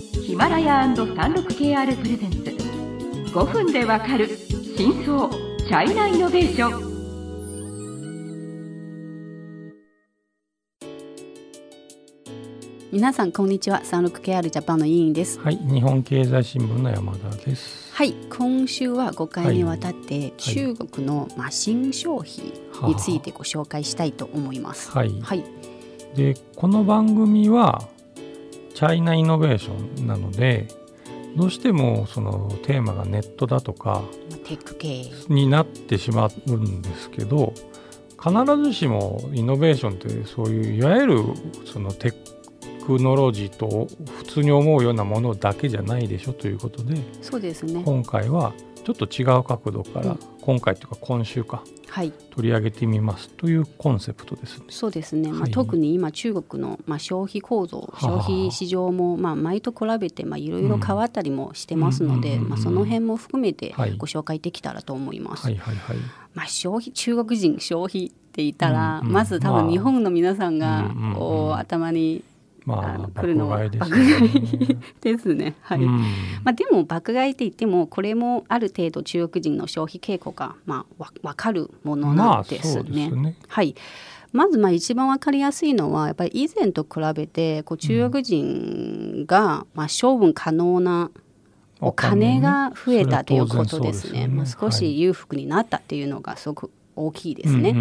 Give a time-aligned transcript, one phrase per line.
[0.00, 2.38] ヒマラヤ &36KR プレゼンツ。
[3.34, 4.28] 5分でわかる
[4.76, 6.90] 真相チャイナイノベーション。
[12.90, 13.82] 皆さんこんにちは。
[13.84, 15.38] 36KR ジャパンの委員です。
[15.38, 17.92] はい、日本経済新聞の山田です。
[17.92, 22.54] はい今週は5回にわたってい中国のまあ新消費
[22.88, 24.90] についてご紹介したいと思います。
[24.92, 25.44] はい、はい。
[26.16, 27.86] でこの番組は
[28.80, 30.66] チャイナイノベーションなので
[31.36, 35.04] どうしてもそのテーマがネットだとかまあテック系。
[35.28, 37.52] になってしまうんですけど
[38.18, 38.32] 必
[38.64, 41.22] ずしもイノベーションってそういういわゆる
[41.70, 42.12] そのテ
[42.86, 47.82] クノロジーと普通に思うようなものだけじゃないでしょということでそうですね。
[47.84, 50.18] 今回はちょっと違う角度から、うん。
[50.40, 52.12] 今回というか今週かはい。
[52.30, 54.66] 取り上げてみますというコンセプトですね。
[54.70, 63.96] そうですね、まあ、はい特に今中国のまあ消費構造はあ消費市場もまあ前と比べてまあいろいろ変わったりもしてますので、うんまあ、その辺も含めてはい。
[63.96, 65.44] ご紹介できたらと思います。
[65.44, 65.96] はいはいはい。
[66.34, 69.62] まあ、消費中国人消費って言ったら、うんうんまず多まあ。
[69.64, 72.22] 分日本の皆さんがこう頭に
[72.70, 75.56] まあ来るのは爆買いですね。
[75.62, 75.98] はいうん
[76.44, 83.10] まあ、でも爆買いって言ってもこれもある程度中国人の消費傾向が、まあ、わ分かるものまなんあですそうですね。
[83.10, 83.36] ね。
[83.48, 83.74] はい
[84.32, 91.10] まずまあ一番わかりやすいのはやっぱり以前と比べてこう中国人がまあ処分可能な
[91.80, 94.28] お金が増えたということですね。
[94.28, 97.74] まあ、少し裕福になったっていうのがすごく大きいですね。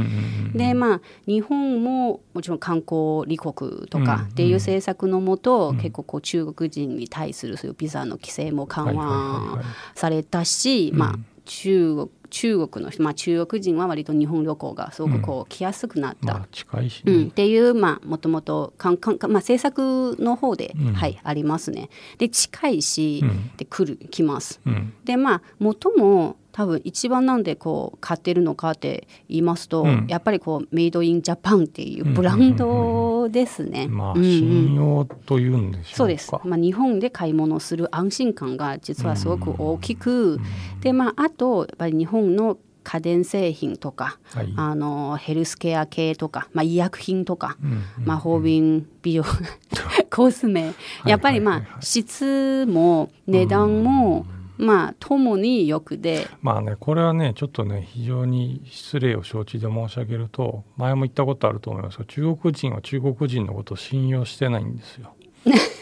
[0.54, 9.66] でまあ日本ももちろん観光立国とかっていう政策のもと、うん結構こう中国人に対するそういうビザの規制も緩和はい。
[9.98, 11.26] されたし、まあうん。
[11.46, 16.34] 中国中国の人、まあ、中国人は割と日本旅行がすごくこう来やすくなった。
[16.34, 17.32] まあ近いしうん、っね。
[17.32, 20.94] ていうまあもともとかんかんか、まあ、政策の方で、うん。
[20.94, 21.90] はいありますね。
[22.18, 23.52] で近いし、うん。
[23.58, 24.62] で来る来ます。
[24.66, 24.94] うん。
[25.06, 30.06] でまあ元も多分一番なんでこう買ってるのかって言いますと、うん。
[30.10, 33.88] やっぱりこうメイドインジャパンっていうブランドですね。
[33.88, 34.24] まあうんうん。
[34.24, 35.98] 信用というんでしょうか。
[35.98, 40.40] そうです、まあ、日本で買い物する安心感が実はすごく大きく、
[40.82, 44.54] でまああとやっぱり日本の家電製品とか、はい。
[44.56, 49.24] あのヘルスケア系とか、まあ、医薬品とか、うんうん魔法瓶美容
[50.10, 50.74] コスメ。
[51.06, 54.26] やっぱりまはいはいはいあ質も値段も
[54.58, 56.28] まあともによくで。
[56.42, 65.14] まあねこれはねちょっとね非常に失礼を承知で申し上げると前も言ったことあると思いますが中国人は中国人のことを信用してないんですよ。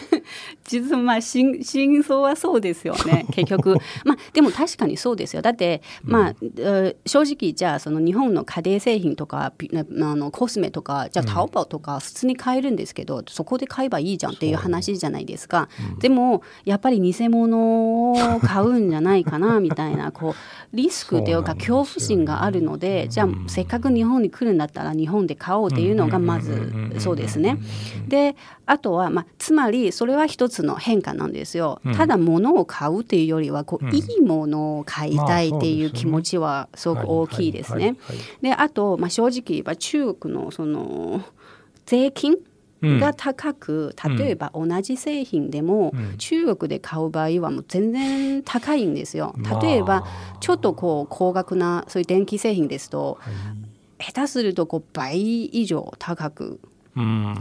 [0.67, 3.77] 実はまあ真真相はそうですよね 結局。
[4.05, 5.41] まあでも確かにそうですよ。
[5.41, 9.85] だってまあ、えー正直じゃあその日本の家電製品とかピあ
[10.15, 15.69] のコスメとかじゃあタオバオとか普通に買えるんですけど、そこで買えばいいじゃんっていう話じゃないですか、
[15.99, 27.57] でもやっぱり偽物を買うんじゃないかなみたいな こうリスクというか恐怖心があるのでじゃあせっかく日本に来るんだったら日本で買おうっていうのがまずそうですね。
[28.07, 28.35] で
[28.65, 31.81] あとは、まあ、つまりそれは一つの変化なんですよ。
[31.85, 31.95] うん。
[31.95, 33.95] ただ物を買うっていうよりはこう、うん。
[33.95, 37.95] いいものを買いたいっていう気持ちはすごく大きいですね。
[38.41, 41.21] であと、まあ、正直言えば中国のその
[41.85, 42.35] 税金
[42.81, 44.17] が高く、うん。
[44.17, 46.17] 例えば同じ製品でも、うん。
[46.17, 49.33] 中国で買う場合はもう全然高いんですよ。
[49.37, 49.61] まあ。
[49.61, 50.05] 例えば
[50.39, 53.33] ちょっとこう高額なそういう電気製品ですとはい。
[53.99, 56.59] 下手するとこう倍以上高くうん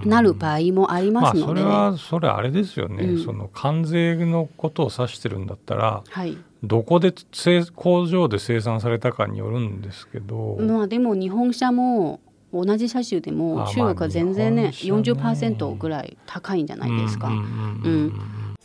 [0.05, 3.25] なる場合もありまあそれますので、はそれあれですよね、うん。
[3.25, 12.21] その関税のことを指してるんだったらはい、どこで製工場で生産されたかによるんですけど、まあでも日本車も
[12.53, 17.29] 同じ車種でもあ中国は全然ね40%ぐらい高いんじゃないですか。
[17.29, 18.57] うんうんうんうん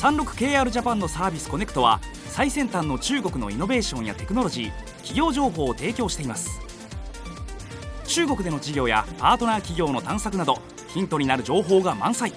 [0.00, 4.72] 36KR ジャパンのサービスコネクトは最先端の中国のイノベーションやテクノロジー
[5.02, 6.69] 企業情報を提供しています
[8.10, 12.32] 中国での事業やパートナー企業の探索などヒントになる情報が満載。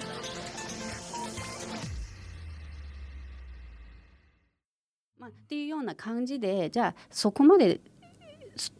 [5.18, 7.80] まあ、っていうような感じでじゃあそこまで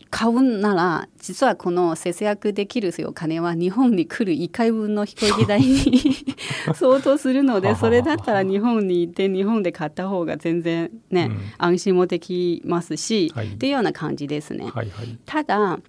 [0.09, 6.13] 買うなら実はこの節約できるお金は日本に来る1回分の飛行機代に
[6.77, 11.39] 相当するのでそれだったら日本に行って日本で買った方が全然ね、うん。
[11.59, 13.49] 安心もできますし、はい。
[13.49, 14.71] っていうような感じですね。
[14.73, 15.19] はいはい。
[15.27, 15.81] ただ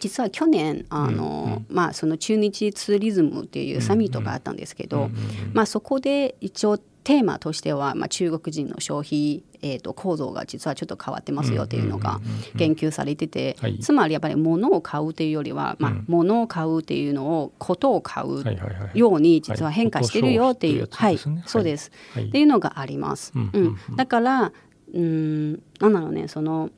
[0.00, 5.10] 実は去年あの、まあ、その中日ツーリズムっていうサミットがあったんですけど、
[5.52, 6.78] まあ、そこで一応
[7.08, 12.20] テーマとしては、まあ、中国人の消費、えー、と構造が実はちょっと変わってますよっていうのが
[12.58, 13.78] 研究されてて、はい。
[13.78, 18.98] つまりやっぱり物を買うっていうよりは、まあうん物を買うっていうのをことを買うはいはいはい。
[18.98, 21.44] ように実は変化してるよっていう、ははいい、こと消費ってやつですね。
[21.46, 22.28] そうです、はい。
[22.28, 23.32] っていうのがあります。
[23.34, 23.50] うん。
[23.54, 23.96] うん。
[23.96, 24.52] だから
[24.92, 26.70] うんなんだろうねその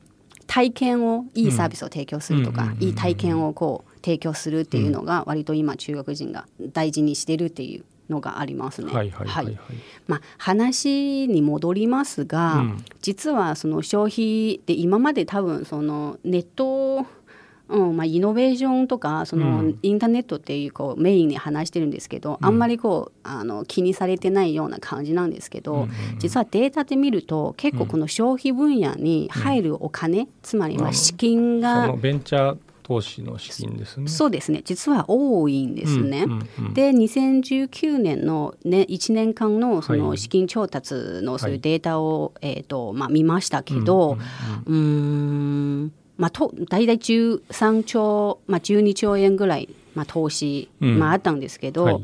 [0.51, 8.91] 体験をいいサービスを提供するとか、いい体験をこう提供するっていうのが割と今中国人が大事にしてるっていうのがありますね。
[8.91, 9.13] はい。
[10.07, 12.85] まあ、話に戻りますが、うん。
[13.01, 17.05] 実はその消費で今まで多分そのネット、
[17.71, 19.79] うんまあ、イノベーションとかそのうん。
[19.81, 26.19] インターネットっていうこうメインに話してるんですけど、あんまりこうあの気にされてないような感じなんですけど、うんうんうん。
[26.19, 34.07] 実はデータで見ると結構この消費分野に入るお金、つまりまあ資金そが、のベンチャー投資の資金ですね。
[34.09, 34.61] そうですね。
[34.65, 36.23] 実は多いんですね。
[36.23, 36.73] うんうんうん。
[36.73, 40.01] で2019年の、ね、1年間のそはい。
[40.01, 41.59] の資金調達のそういうはい。
[41.61, 44.17] データを、えーとまあ、見ましたけど、
[44.65, 45.30] うーん
[46.21, 50.99] まあ、と大体13兆、まあ、12兆円ぐらい、まあ、投資、うん。
[50.99, 52.03] まあ、あったんですけど、はい。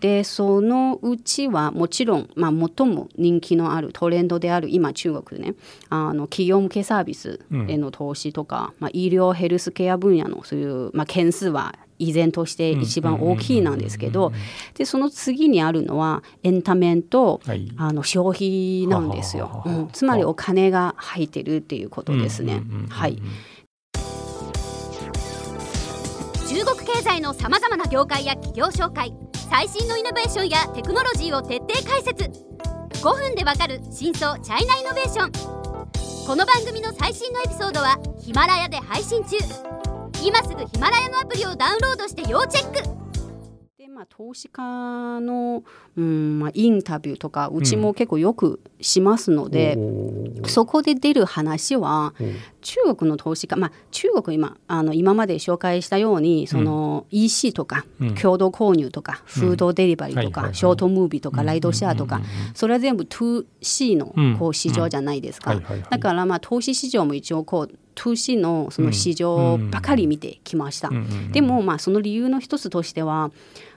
[0.00, 5.56] でそのうちはもちろん、まあ、最も人気のあるトレンドである今中国でね
[5.88, 14.32] あの企業向けサービスへの投資とか、まあ、医療ヘルスケア分野のそういう、まあ、件数は依然として一番大きいなんですけど
[14.74, 17.72] でその次にあるのはエンタメンと、はい。
[17.76, 19.64] あの消費なんですよ。
[19.66, 19.88] うん。
[19.92, 22.54] つまりお金が入ってるっていうことですね。
[22.54, 22.86] うんうんうんうん。
[22.86, 23.20] はい
[26.48, 29.12] 中国経済のさまざまな業界や企業紹介
[29.50, 32.24] 最新のイノベーションやテクノロジーを徹底解説。
[33.02, 35.32] 5分でわかる真相チャイナイノベーション。
[36.26, 39.36] この番組の最新のエピソードはヒマラヤで配信中。
[40.24, 43.07] 今すぐヒマラヤのアプリをダウンロードして要チェック。
[43.98, 45.64] まあ、投資家の、
[45.96, 50.46] うんまあ、インタビューとかうちも結構よくしますので、おー。
[50.46, 52.36] そこで出る話はおー。
[52.60, 58.14] 中国の投資家、まあ、中国今あの今まで紹介したようにその EC とか、うん。
[58.14, 64.36] 共同購入とか、フードデリバリーとか、ショートムービーとか、ライドシェアとか、うんうんうんそれは全部 2C のうん。
[64.38, 65.60] こう市場じゃないですか、
[65.90, 70.90] だからまあ投資市場も一応こう 2C のその市場ばかり見てきました、
[71.32, 73.30] でもまあその理由の一つとしては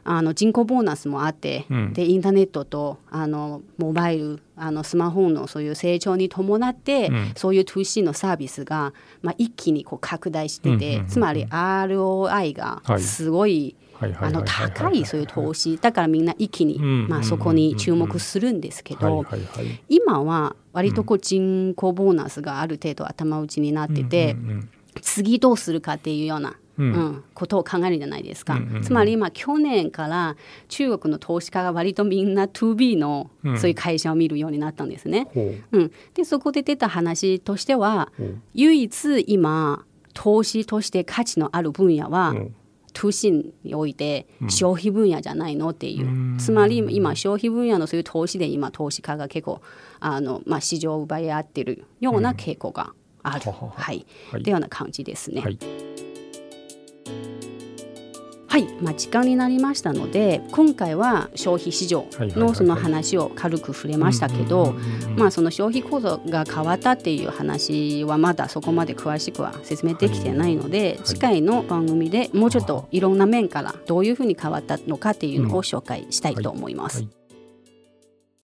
[0.04, 1.94] あの人口ボーナスもあって、うん。
[1.94, 7.32] でインターネットとあのモバイルあのスマホのそういう成長に伴って、うん。
[7.36, 13.02] そういう 2C のサービスが、まあ、一気にこう拡大してて、つまり ROI がはい。
[13.02, 13.76] すごいはい
[14.20, 15.78] あの高いそういう投資。
[15.78, 17.08] だからみんな一気に、うん。
[17.08, 19.26] まあ、そこに注目するんですけど、
[19.90, 24.36] 今は割とこう人口ボーナスがある程度頭打ちになってて、
[25.02, 28.82] 次どうするかっていうような、ううんんことを考えるじゃないですか、うんうんうん。
[28.82, 30.36] つまり今去年から
[30.68, 33.60] 中国の投資家が割とみんな 2B のうん。
[33.60, 35.28] そういう会社を見るようになったんですね。
[35.34, 35.78] ほう。
[35.78, 38.12] うん、でそこで出た話としては
[38.54, 42.56] 唯一今投資として価値のある分野は、うん
[42.94, 46.38] 2C において消費分野じゃないのっていう、うん。
[46.40, 49.62] つまり今消費分野のそういう投資で今投資家が結構
[50.00, 52.94] あの、まあ、市場を奪い合ってるような傾向が
[53.24, 53.74] ある、ははは。
[53.76, 54.06] はい。
[54.32, 54.42] はい。
[54.42, 55.42] っていうような感じですね。
[55.42, 55.91] はい
[58.52, 64.76] はい、まあ、時間になりましたので今回は消費市場のその話を軽く触れましたけど
[65.32, 77.04] その消費構造が変わったっていう話はまだそこまで詳しくは説明できてないので、次回の番組でもうちょっといろんな面からどういうふうに変わったのかっていうのを紹介したいと思います。
[77.04, 77.21] はい